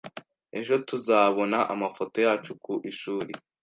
Ejo 0.59 0.75
tuzabona 0.87 1.57
amafoto 1.73 2.17
yacu 2.25 2.51
ku 2.63 2.73
ishuri. 2.91 3.31